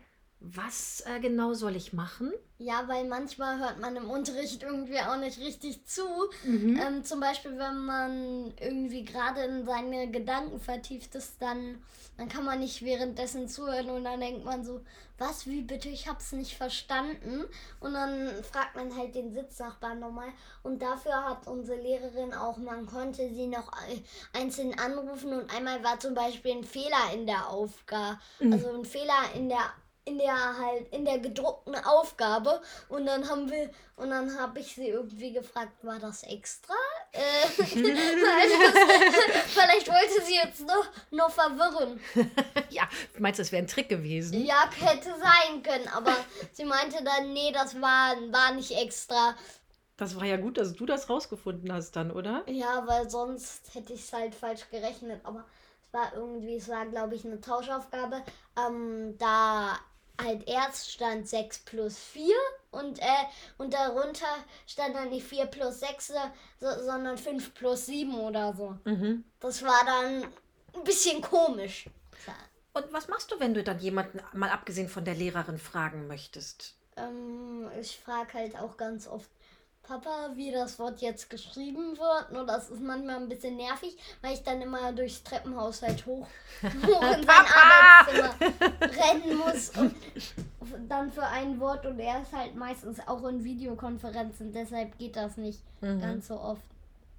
[0.47, 2.31] Was äh, genau soll ich machen?
[2.59, 6.03] Ja, weil manchmal hört man im Unterricht irgendwie auch nicht richtig zu.
[6.45, 6.79] Mhm.
[6.79, 11.83] Ähm, zum Beispiel, wenn man irgendwie gerade in seine Gedanken vertieft ist, dann,
[12.19, 14.83] dann kann man nicht währenddessen zuhören und dann denkt man so,
[15.17, 17.45] was, wie bitte, ich hab's nicht verstanden.
[17.81, 20.29] Und dann fragt man halt den Sitznachbarn nochmal.
[20.63, 23.73] Und dafür hat unsere Lehrerin auch, man konnte sie noch
[24.35, 29.33] einzeln anrufen und einmal war zum Beispiel ein Fehler in der Aufgabe, also ein Fehler
[29.35, 29.73] in der
[30.07, 34.75] in der halt in der gedruckten Aufgabe und dann haben wir und dann habe ich
[34.75, 36.75] sie irgendwie gefragt, war das extra?
[37.13, 37.79] Äh, vielleicht
[39.89, 42.01] wollte sie jetzt noch, noch verwirren.
[42.71, 42.89] ja,
[43.19, 44.45] meinst du, das wäre ein Trick gewesen?
[44.45, 46.15] Ja, hätte sein können, aber
[46.53, 49.37] sie meinte dann, nee, das war, war nicht extra.
[49.97, 52.43] Das war ja gut, dass du das rausgefunden hast dann, oder?
[52.49, 55.45] Ja, weil sonst hätte ich es halt falsch gerechnet, aber
[55.87, 58.25] es war irgendwie, es war glaube ich eine Tauschaufgabe.
[58.59, 59.79] Ähm, da
[60.23, 62.35] halt erst stand 6 plus 4
[62.71, 63.05] und, äh,
[63.59, 64.27] und darunter
[64.67, 66.13] stand dann nicht 4 plus 6,
[66.61, 68.77] so, sondern 5 plus 7 oder so.
[68.85, 69.25] Mhm.
[69.41, 70.25] Das war dann
[70.75, 71.87] ein bisschen komisch.
[72.75, 76.75] Und was machst du, wenn du dann jemanden, mal abgesehen von der Lehrerin, fragen möchtest?
[76.97, 79.31] Ähm, ich frage halt auch ganz oft,
[79.87, 82.33] Papa, wie das Wort jetzt geschrieben wird.
[82.33, 86.27] Nur das ist manchmal ein bisschen nervig, weil ich dann immer durchs Treppenhaus halt hoch,
[86.63, 88.35] in sein Arbeitszimmer
[88.81, 89.95] rennen muss und
[90.89, 95.37] dann für ein Wort und er ist halt meistens auch in Videokonferenzen, deshalb geht das
[95.37, 96.01] nicht Mhm.
[96.01, 96.63] ganz so oft.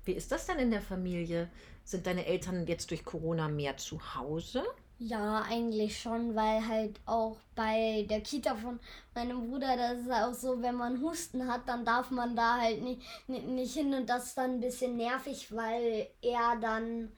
[0.06, 1.50] Wie ist das denn in der Familie?
[1.84, 4.64] Sind deine Eltern jetzt durch Corona mehr zu Hause?
[4.98, 8.80] Ja, eigentlich schon, weil halt auch bei der Kita von
[9.14, 12.82] meinem Bruder, das ist auch so, wenn man Husten hat, dann darf man da halt
[12.82, 17.12] nicht, nicht, nicht hin und das ist dann ein bisschen nervig, weil er dann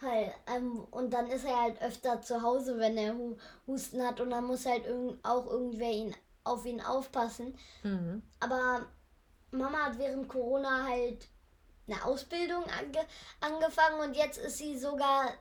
[0.00, 4.20] halt, ähm, und dann ist er halt öfter zu Hause, wenn er Hu Husten hat
[4.20, 7.56] und dann muss halt irgend, auch irgendwer ihn, auf ihn aufpassen.
[7.82, 8.22] Mhm.
[8.38, 8.86] Aber
[9.50, 11.26] Mama hat während Corona halt
[11.88, 13.04] eine Ausbildung ange
[13.40, 15.32] angefangen und jetzt ist sie sogar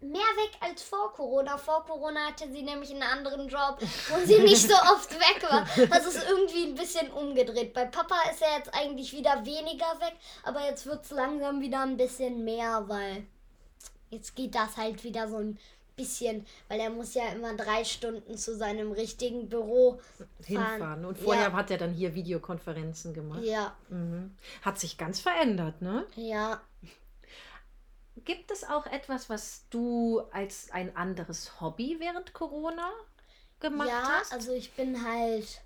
[0.00, 1.56] mehr weg als vor Corona.
[1.56, 5.66] Vor Corona hatte sie nämlich einen anderen Job, wo sie nicht so oft weg war.
[5.88, 7.72] Das ist irgendwie ein bisschen umgedreht.
[7.72, 11.82] Bei Papa ist er jetzt eigentlich wieder weniger weg, aber jetzt wird es langsam wieder
[11.82, 13.24] ein bisschen mehr, weil
[14.10, 15.58] jetzt geht das halt wieder so ein
[15.96, 19.98] bisschen, weil er muss ja immer drei Stunden zu seinem richtigen Büro
[20.44, 21.06] Hinfahren.
[21.06, 21.52] Und vorher Ja.
[21.54, 23.42] hat er dann hier Videokonferenzen gemacht.
[23.42, 24.36] Ja, Mhm.
[24.60, 26.04] Hat sich ganz verändert, ne?
[26.16, 26.60] ja.
[28.24, 32.90] Gibt es auch etwas, was du als ein anderes Hobby während Corona
[33.60, 34.32] gemacht ja, hast?
[34.32, 35.60] also ich bin halt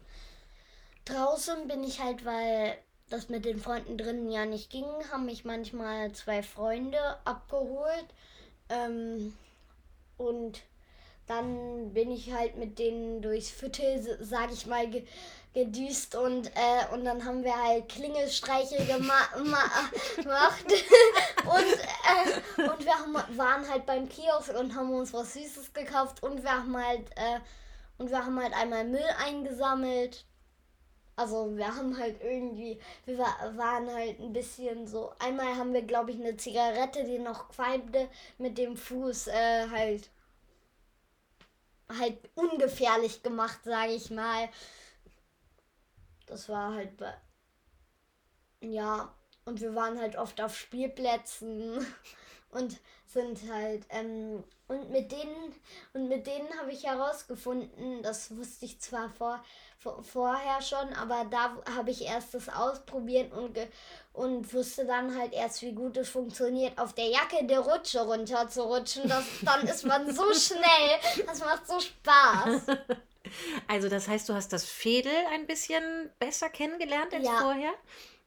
[1.04, 2.76] draußen bin ich halt, weil
[3.08, 8.06] das mit den Freunden drinnen ja nicht ging, haben mich manchmal zwei Freunde abgeholt.
[8.68, 9.36] Ähm,
[10.16, 10.62] und
[11.30, 15.04] dann bin ich halt mit denen durchs Viertel, sag ich mal, ge
[15.52, 19.14] gedüst und, äh, und dann haben wir halt Klingelstreiche gema
[19.44, 19.64] ma
[20.16, 20.64] gemacht.
[21.44, 26.22] und äh, und wir haben, waren halt beim Kiosk und haben uns was Süßes gekauft
[26.22, 27.40] und wir haben halt, äh,
[27.98, 30.24] und wir haben halt einmal Müll eingesammelt.
[31.16, 35.82] Also wir haben halt irgendwie, wir wa- waren halt ein bisschen so, einmal haben wir
[35.82, 40.08] glaube ich eine Zigarette, die noch qualmte, mit dem Fuß äh, halt
[41.98, 44.48] halt ungefährlich gemacht, sage ich mal.
[46.26, 46.92] Das war halt
[48.60, 49.12] ja,
[49.44, 51.84] und wir waren halt oft auf Spielplätzen
[52.50, 55.54] und sind halt ähm, und mit denen
[55.94, 59.42] und mit denen habe ich herausgefunden, das wusste ich zwar vor
[60.02, 63.58] vorher schon, aber da habe ich erst das ausprobiert und
[64.12, 69.08] und wusste dann halt erst, wie gut es funktioniert, auf der Jacke der Rutsche runterzurutschen.
[69.08, 72.62] Das, dann ist man so schnell, das macht so Spaß.
[73.68, 77.38] Also das heißt, du hast das Fädel ein bisschen besser kennengelernt als Ja.
[77.38, 77.72] vorher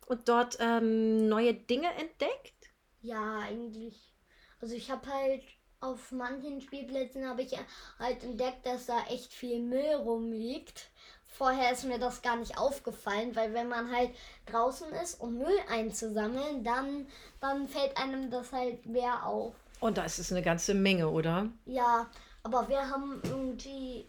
[0.08, 2.54] und dort ähm, neue Dinge entdeckt?
[3.02, 4.14] Ja, eigentlich.
[4.62, 5.44] Also ich habe halt
[5.82, 7.58] auf manchen Spielplätzen habe ich
[8.00, 10.90] halt entdeckt, dass da echt viel Müll rumliegt.
[11.34, 14.12] Vorher ist mir das gar nicht aufgefallen, weil wenn man halt
[14.46, 17.08] draußen ist, um Müll einzusammeln, dann,
[17.40, 19.56] dann fällt einem das halt mehr auf.
[19.80, 21.50] Und da ist es eine ganze Menge, oder?
[21.66, 22.08] Ja,
[22.44, 24.08] aber wir haben irgendwie,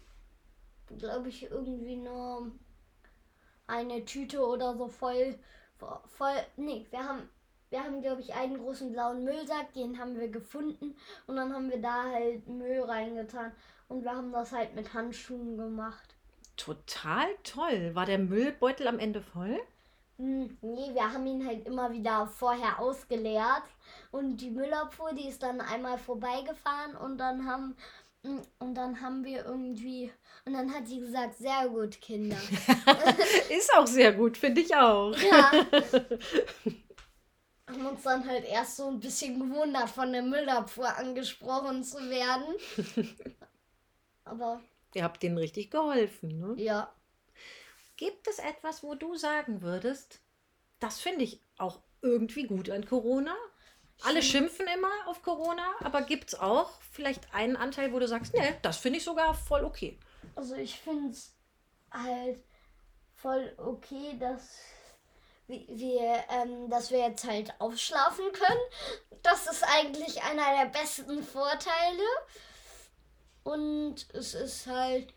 [0.99, 2.51] glaube ich, irgendwie nur
[3.65, 5.39] eine Tüte oder so voll,
[6.05, 7.27] voll, nee, wir haben,
[7.71, 11.71] wir haben, glaube ich, einen großen blauen Müllsack, den haben wir gefunden und dann haben
[11.71, 13.51] wir da halt Müll reingetan
[13.87, 16.14] und wir haben das halt mit Handschuhen gemacht.
[16.57, 17.95] Total toll.
[17.95, 19.59] War der Müllbeutel am Ende voll?
[20.17, 23.63] Hm, nee, wir haben ihn halt immer wieder vorher ausgeleert
[24.11, 27.75] und die Müllabfuhr, die ist dann einmal vorbeigefahren und dann haben
[28.25, 30.11] Mm, Und dann haben wir irgendwie,
[30.45, 32.37] und dann hat sie gesagt, sehr gut, Kinder.
[33.49, 35.15] Ist auch sehr gut, finde ich auch.
[35.15, 35.51] Ja.
[37.67, 42.55] Haben uns dann halt erst so ein bisschen gewundert, von der Müllabfuhr angesprochen zu werden.
[44.23, 44.61] Aber
[44.95, 46.55] Ihr habt denen richtig geholfen, ne?
[46.57, 46.91] ja,
[47.97, 50.19] Gibt es etwas, wo du sagen würdest,
[50.79, 53.35] das finde ich auch irgendwie gut an Corona?
[54.03, 58.33] Alle schimpfen immer auf Corona, aber gibt es auch vielleicht einen Anteil, wo du sagst,
[58.33, 59.97] nee, das finde ich sogar voll okay.
[60.35, 61.33] also ich finde es
[61.91, 62.43] halt
[63.13, 64.59] voll okay, dass
[65.47, 69.21] wir, wir, ähm, dass wir jetzt halt aufschlafen können.
[69.23, 72.03] Das ist eigentlich einer der besten Vorteile.
[73.45, 75.13] Und es ist halt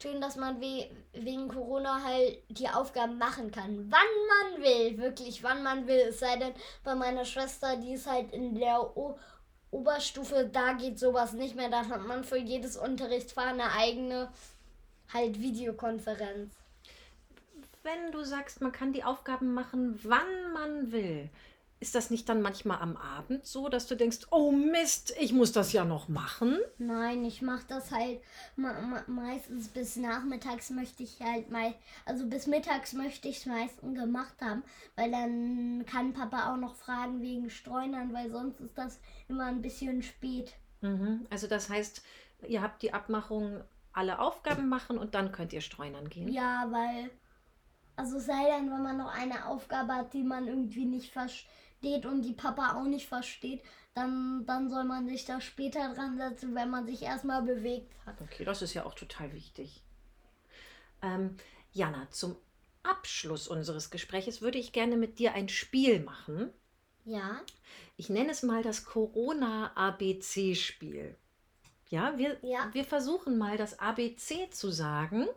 [0.00, 3.90] schön, dass man we wegen Corona halt die Aufgaben machen kann.
[3.90, 6.06] Wann man will, wirklich, wann man will.
[6.08, 9.18] Es sei denn, bei meiner Schwester, die ist halt in der o
[9.72, 11.68] Oberstufe, da geht sowas nicht mehr.
[11.68, 14.30] Da hat man für jedes Unterrichtsfach eine eigene
[15.12, 16.54] halt Videokonferenz.
[17.82, 21.28] Wenn du sagst, man kann die Aufgaben machen, wann man will,
[21.84, 25.52] ist das nicht dann manchmal am Abend so, dass du denkst, oh Mist, ich muss
[25.52, 26.58] das ja noch machen?
[26.78, 28.22] Nein, ich mache das halt
[28.56, 31.74] me me meistens bis nachmittags möchte ich halt mal,
[32.06, 34.62] also bis mittags möchte ich es meistens gemacht haben,
[34.96, 39.60] weil dann kann Papa auch noch fragen wegen Streunern, weil sonst ist das immer ein
[39.60, 40.54] bisschen spät.
[40.80, 41.26] Mhm.
[41.28, 42.02] Also das heißt,
[42.48, 46.32] ihr habt die Abmachung, alle Aufgaben machen und dann könnt ihr streunern gehen.
[46.32, 47.10] Ja, weil,
[47.94, 51.12] also sei denn, wenn man noch eine Aufgabe hat, die man irgendwie nicht
[51.84, 53.62] versteht und die Papa auch nicht versteht,
[53.94, 58.20] dann, dann soll man sich da später dran setzen, wenn man sich erstmal bewegt hat.
[58.20, 59.82] Okay, das ist ja auch total wichtig.
[61.02, 61.36] Ähm,
[61.72, 62.36] Jana, zum
[62.82, 66.52] Abschluss unseres Gespräches würde ich gerne mit dir ein Spiel machen.
[67.04, 67.40] Ja,
[67.96, 71.16] Ich nenne es mal das Corona-ABC-Spiel.
[71.88, 72.68] Ja, wir, Ja.
[72.72, 75.28] wir versuchen mal das ABC zu sagen.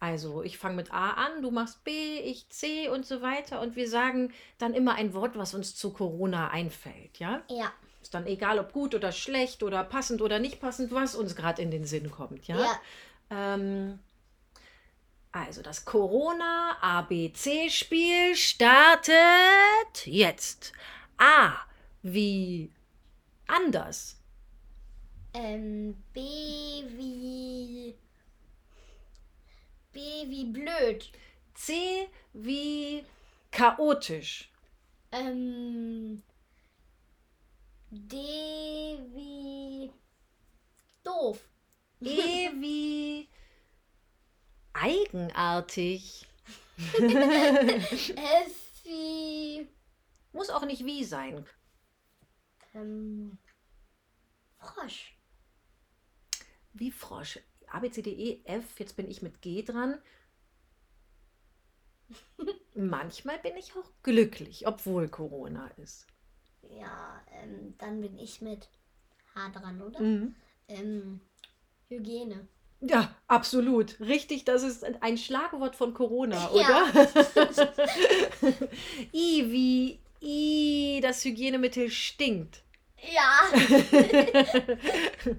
[0.00, 3.60] Also ich fange mit A an, du machst B, ich C und so weiter.
[3.60, 7.18] Und wir sagen dann immer ein Wort, was uns zu Corona einfällt.
[7.18, 11.14] Ja, ja, ist dann egal, ob gut oder schlecht oder passend oder nicht passend, was
[11.14, 12.46] uns gerade in den Sinn kommt.
[12.46, 12.60] Ja.
[12.60, 12.78] ja.
[13.30, 13.98] Ähm,
[15.32, 19.14] also das Corona-ABC-Spiel startet
[20.04, 20.72] jetzt.
[21.16, 21.52] A
[22.02, 22.70] wie
[23.46, 24.20] anders.
[25.32, 27.93] Ähm, B wie.
[30.34, 31.12] Wie blöd.
[31.54, 33.04] C wie
[33.52, 34.50] chaotisch.
[35.12, 36.24] Ähm,
[37.88, 38.16] D
[39.14, 39.92] wie.
[41.04, 41.38] doof.
[42.00, 43.28] E wie
[44.72, 46.26] eigenartig.
[46.98, 49.68] F wie.
[50.32, 51.46] Muss auch nicht wie sein.
[52.74, 53.38] Ähm,
[54.58, 55.16] Frosch.
[56.72, 57.38] Wie Frosch.
[57.68, 58.78] A, B, C, D, E, F.
[58.78, 60.00] Jetzt bin ich mit G dran.
[62.74, 66.06] Manchmal bin ich auch glücklich, obwohl Corona ist.
[66.62, 68.68] Ja, ähm, dann bin ich mit
[69.34, 70.00] H dran, oder?
[70.00, 70.34] Mhm.
[70.68, 71.20] Ähm,
[71.88, 72.48] Hygiene.
[72.80, 73.98] Ja, absolut.
[74.00, 76.86] Richtig, das ist ein Schlagwort von Corona, Ja.
[76.90, 77.08] oder?
[79.12, 82.62] I wie I, das Hygienemittel stinkt.
[83.12, 83.40] Ja.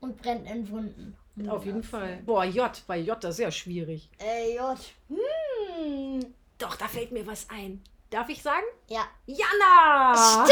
[0.00, 1.16] Und brennt in Wunden.
[1.48, 2.22] Auf jeden Fall.
[2.24, 4.08] Boah, J, bei J, das ist ja schwierig.
[4.20, 4.78] Äh, J.
[5.08, 6.34] Hm.
[6.58, 7.82] Doch, da fällt mir was ein.
[8.10, 8.64] Darf ich sagen?
[8.88, 9.08] Ja.
[9.26, 10.46] Jana!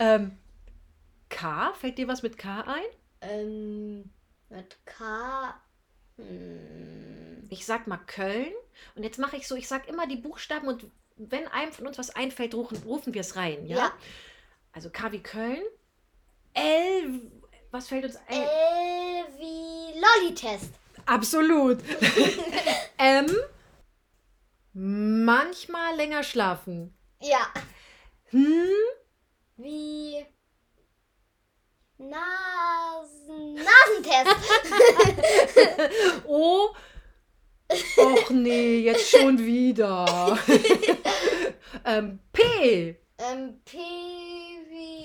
[0.00, 0.36] ähm,
[1.28, 2.84] K, fällt dir was mit K ein?
[3.20, 4.10] ähm,
[4.48, 5.54] mit K.
[6.16, 7.46] Hm.
[7.48, 8.52] Ich sag mal Köln.
[8.94, 11.98] Und jetzt mache ich so, ich sag immer die Buchstaben und wenn einem von uns
[11.98, 13.76] was einfällt, rufen, rufen wir es rein, ja?
[13.76, 13.92] Ja.
[14.72, 15.62] Also K wie Köln.
[16.52, 17.20] L,
[17.76, 18.42] was fällt uns ein?
[18.42, 20.70] L wie Lolli-Test.
[21.04, 21.78] Absolut.
[22.96, 23.26] M,
[24.72, 26.96] manchmal länger schlafen.
[27.20, 27.52] Ja.
[28.30, 28.68] Hm,
[29.56, 30.26] Wie.
[31.98, 33.54] Nasen.
[33.54, 34.36] Nasentest.
[36.26, 36.68] O,
[37.96, 40.38] och nee, jetzt schon wieder.
[41.84, 43.78] ähm, P, ähm, P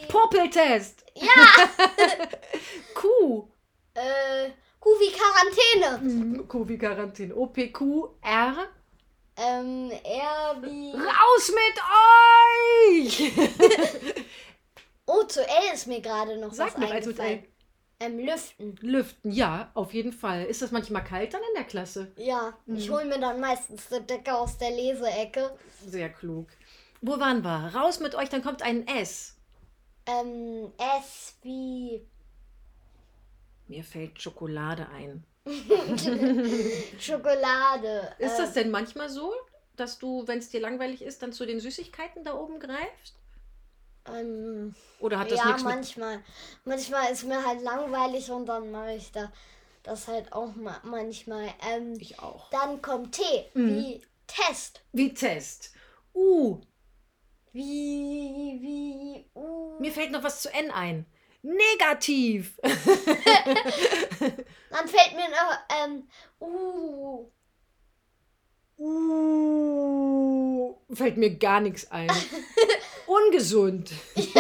[0.02, 0.06] wie.
[0.08, 1.04] Popeltest.
[1.15, 1.28] Ja.
[2.94, 3.48] Q,
[3.94, 6.00] äh, Q wie Quarantäne.
[6.02, 7.36] Hm, Q wie Quarantäne.
[7.36, 8.67] O, P, Q, R.
[9.38, 10.91] Ähm, R wie.
[10.94, 11.78] Raus mit
[13.00, 14.26] euch!
[15.08, 17.48] Oh, zu L ist mir gerade noch Sag was noch eins mit eingefallen.
[18.00, 18.76] Ähm, lüften.
[18.82, 20.46] Lüften, ja, auf jeden Fall.
[20.46, 22.13] Ist das manchmal kalt dann in der Klasse?
[22.15, 22.94] Ja, ich Mhm.
[22.94, 25.52] hole mir dann meistens eine Decke aus der Leseecke.
[25.86, 26.48] Sehr klug.
[27.02, 27.71] Wo waren wir?
[27.75, 29.36] Raus mit euch, dann kommt ein S.
[30.19, 32.05] Ähm, S wie
[33.67, 35.23] Mir fällt Schokolade ein.
[36.99, 38.15] Schokolade.
[38.19, 39.33] Ist das denn manchmal so,
[39.75, 43.15] dass du, wenn es dir langweilig ist, dann zu den Süßigkeiten da oben greifst?
[44.07, 45.73] Ähm, Oder hat das ja, nichts mit...
[45.73, 46.23] manchmal.
[46.65, 49.31] Manchmal ist mir halt langweilig und dann mache ich da
[49.83, 51.49] das halt auch ma manchmal.
[51.71, 52.49] Ähm, Ich auch.
[52.49, 53.67] dann kommt T Mhm.
[53.69, 54.81] wie Test.
[54.91, 55.71] Wie Test.
[56.13, 56.62] Uh,
[57.54, 59.77] Wie, wie, uh.
[59.79, 61.06] mir fällt noch was zu N ein.
[61.41, 62.58] Negativ.
[62.62, 62.73] Dann
[64.87, 66.08] fällt mir noch, ähm,
[66.39, 67.29] uh.
[68.77, 72.10] Uh, fällt mir gar nichts ein.
[73.08, 73.91] Ungesund.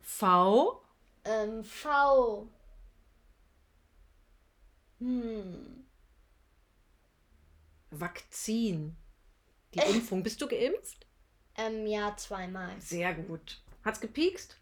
[0.00, 0.82] V.
[1.24, 2.48] Ähm, V.
[4.98, 5.86] Hm.
[7.90, 8.96] Vakzin.
[9.74, 10.22] Die Impfung.
[10.22, 11.07] Bist du geimpft?
[11.58, 12.70] Ähm, ja, zweimal.
[12.80, 13.60] Sehr gut.
[13.84, 14.56] Hat's gepiekst?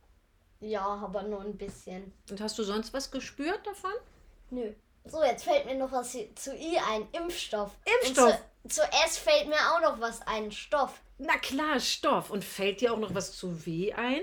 [0.60, 2.12] Ja, aber nur ein bisschen.
[2.30, 3.92] Und hast du sonst was gespürt davon?
[4.50, 4.72] Nö.
[5.04, 7.06] So, jetzt fällt mir noch was zu I ein.
[7.12, 7.76] Impfstoff.
[7.84, 8.38] Impfstoff.
[8.62, 10.50] Und zu, zu S fällt mir auch noch was ein.
[10.50, 11.00] Stoff.
[11.18, 12.30] Na klar, Stoff.
[12.30, 14.22] Und fällt dir auch noch was zu W ein?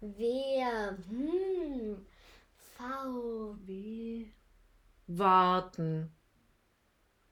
[0.00, 0.96] Wer?
[1.08, 2.06] Hm.
[2.76, 3.56] V.
[3.64, 4.26] W.
[5.06, 6.12] Warten.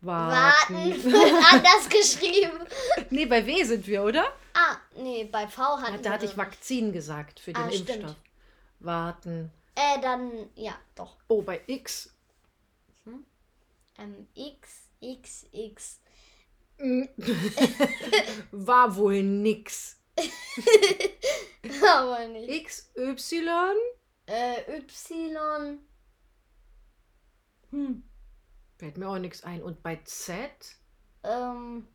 [0.00, 0.74] Warten.
[1.52, 2.66] Anders geschrieben.
[3.10, 4.32] Nee, bei W sind wir, oder?
[4.62, 7.94] Ah, nee, bei V hatten da hatte ich Vakzin gesagt für den Ah, Impfstoff.
[7.96, 8.16] stimmt.
[8.80, 9.50] Warten.
[9.74, 11.16] Äh, dann, ja, doch.
[11.28, 12.14] Oh, bei X.
[13.98, 16.00] Ähm, X, X, X.
[18.50, 19.98] War wohl nix.
[21.86, 22.48] Aber nicht.
[22.50, 23.76] X, Y.
[24.26, 25.78] Äh, Y.
[27.70, 28.02] Hm.
[28.78, 29.62] Fällt mir auch nichts ein.
[29.62, 30.50] Und bei Z?
[31.22, 31.86] Ähm.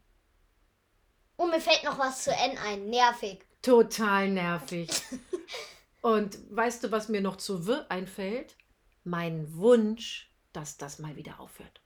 [1.37, 2.89] Oh, mir fällt noch was zu N ein.
[2.89, 3.45] Nervig.
[3.61, 4.89] Total nervig.
[6.01, 8.55] Und weißt du, was mir noch zu W einfällt?
[9.03, 11.81] Mein Wunsch, dass das mal wieder aufhört.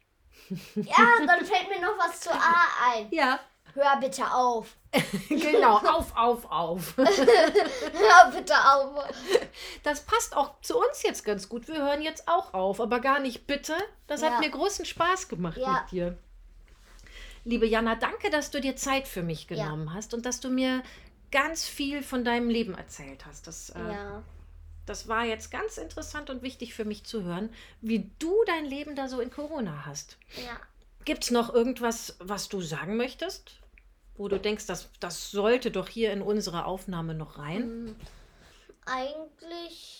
[0.76, 0.96] Ja,
[1.26, 3.08] dann fällt mir noch was zu A ein.
[3.12, 3.40] Ja,
[3.76, 4.76] Hör bitte auf.
[5.30, 5.78] genau.
[5.78, 6.98] Auf, auf, auf.
[6.98, 9.06] Hör bitte auf.
[9.84, 11.68] Das passt auch zu uns jetzt ganz gut.
[11.68, 13.76] Wir hören jetzt auch auf, aber gar nicht bitte.
[14.08, 14.32] Das Ja.
[14.32, 15.82] hat mir großen Spaß gemacht Ja.
[15.84, 16.18] mit dir.
[17.50, 19.64] Liebe Jana, danke, dass du dir Zeit für mich Ja.
[19.66, 20.84] genommen hast und dass du mir
[21.32, 23.48] ganz viel von deinem Leben erzählt hast.
[23.48, 24.22] Das, äh, Ja.
[24.86, 27.50] das war jetzt ganz interessant und wichtig für mich zu hören,
[27.82, 30.18] wie du dein Leben da so in Corona hast.
[30.36, 30.60] Ja.
[31.06, 33.54] Gibt es noch irgendwas, was du sagen möchtest?
[34.16, 37.64] Wo du denkst, das, das sollte doch hier in unsere Aufnahme noch rein?
[37.64, 37.96] Hm,
[38.86, 39.99] Eigentlich.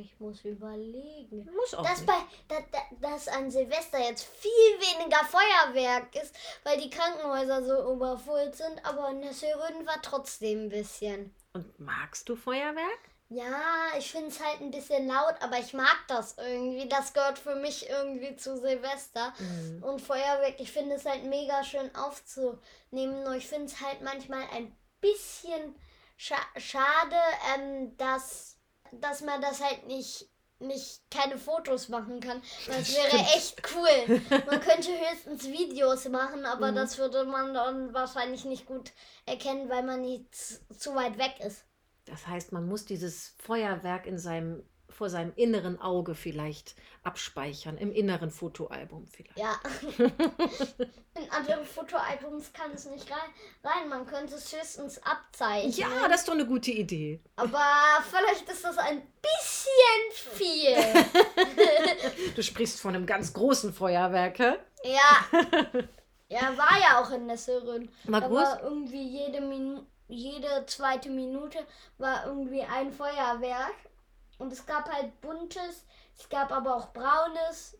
[0.00, 1.48] Ich muss überlegen.
[1.54, 2.06] Muss auch Dass, nicht.
[2.06, 7.92] bei, da, da, dass an Silvester jetzt viel weniger Feuerwerk ist, weil die Krankenhäuser so
[7.92, 11.34] überfüllt sind, aber in der Syrien war trotzdem ein bisschen.
[11.52, 13.00] Und magst du Feuerwerk?
[13.28, 16.88] Ja, ich finde es halt ein bisschen laut, aber ich mag das irgendwie.
[16.88, 19.34] Das gehört für mich irgendwie zu Silvester.
[19.38, 19.82] Mhm.
[19.82, 23.24] Und Feuerwerk, ich finde es halt mega schön aufzunehmen.
[23.24, 25.74] Nur ich finde es halt manchmal ein bisschen
[26.16, 27.16] scha schade,
[27.56, 28.55] ähm, dass,
[28.92, 30.26] dass man das halt nicht,
[30.58, 32.42] nicht keine Fotos machen kann.
[32.68, 33.36] Es wäre Stimmt.
[33.36, 34.20] echt cool.
[34.46, 36.76] Man könnte höchstens Videos machen, aber Mhm.
[36.76, 38.92] das würde man dann wahrscheinlich nicht gut
[39.26, 41.64] erkennen, weil man nicht zu weit weg ist.
[42.06, 47.92] Das heißt, man muss dieses Feuerwerk in seinem, vor seinem inneren Auge vielleicht abspeichern, im
[47.92, 49.38] inneren Fotoalbum vielleicht.
[49.38, 49.58] Ja.
[49.98, 53.30] In andere Fotoalbums kann es nicht rein.
[53.64, 53.88] rein.
[53.88, 55.72] Man könnte es höchstens abzeichnen.
[55.72, 57.20] Ja, das ist doch eine gute Idee.
[57.36, 57.64] Aber
[58.10, 60.76] vielleicht ist das ein bisschen viel.
[62.34, 64.52] Du sprichst von einem ganz großen Feuerwerk, hä?
[64.84, 65.26] ja.
[66.28, 67.28] Ja, war ja auch in
[68.20, 68.42] Da groß?
[68.42, 71.58] war irgendwie jede, Minu jede zweite Minute
[71.98, 73.74] war irgendwie ein Feuerwerk.
[74.38, 75.84] Und es gab halt buntes,
[76.18, 77.76] es gab aber auch braunes,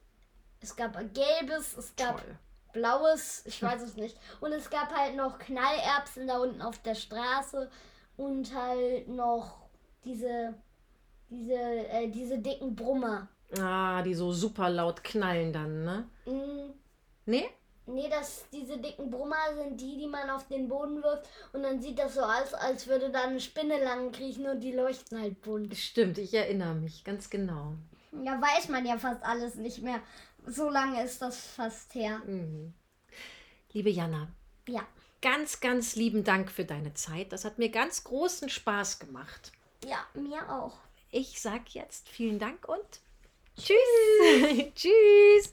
[0.61, 2.39] es gab gelbes, es gab Toll.
[2.73, 4.19] blaues, ich weiß es nicht.
[4.41, 7.71] Und es gab halt noch Knallerbsen da unten auf der Straße
[8.17, 9.69] und halt noch
[10.05, 10.55] diese,
[11.29, 13.29] diese, äh, diese dicken Brummer.
[13.61, 16.09] Ah, die so super laut knallen dann, ne?
[16.25, 16.73] Mm,
[17.27, 17.49] Nee?
[17.87, 21.81] Nee, das, diese dicken Brummer sind die, die man auf den Boden wirft und dann
[21.81, 25.41] sieht das so aus, als würde da eine Spinne lang kriechen und die leuchten halt
[25.43, 25.75] bunt.
[25.77, 27.75] Stimmt, ich erinnere mich, ganz genau.
[28.25, 30.01] Ja, weiß man ja fast alles nicht mehr.
[30.47, 32.19] So lange ist das fast her.
[32.27, 32.73] Mhm.
[33.73, 34.29] Liebe Jana,
[34.69, 34.87] Ja.
[35.21, 37.33] ganz, ganz lieben Dank für deine Zeit.
[37.33, 39.53] Das hat mir ganz großen Spaß gemacht.
[39.85, 40.79] Ja, mir auch.
[41.11, 43.01] Ich sag jetzt vielen Dank und
[43.57, 44.73] tschüss.
[44.75, 45.53] tschüss.